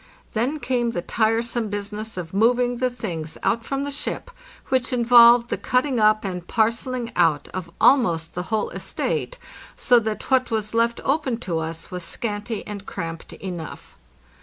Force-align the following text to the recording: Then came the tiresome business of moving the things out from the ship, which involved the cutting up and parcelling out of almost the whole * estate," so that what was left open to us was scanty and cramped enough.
Then 0.33 0.59
came 0.59 0.89
the 0.93 1.03
tiresome 1.03 1.69
business 1.69 2.17
of 2.17 2.33
moving 2.33 2.77
the 2.77 2.89
things 2.89 3.37
out 3.43 3.63
from 3.63 3.83
the 3.83 3.91
ship, 3.91 4.31
which 4.69 4.91
involved 4.91 5.49
the 5.51 5.57
cutting 5.59 5.99
up 5.99 6.25
and 6.25 6.47
parcelling 6.47 7.11
out 7.15 7.49
of 7.49 7.69
almost 7.79 8.33
the 8.33 8.41
whole 8.49 8.71
* 8.71 8.71
estate," 8.71 9.37
so 9.75 9.99
that 9.99 10.31
what 10.31 10.49
was 10.49 10.73
left 10.73 10.99
open 11.05 11.37
to 11.41 11.59
us 11.59 11.91
was 11.91 12.03
scanty 12.03 12.65
and 12.65 12.87
cramped 12.87 13.33
enough. 13.33 13.95